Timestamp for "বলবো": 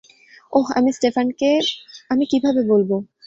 2.67-2.95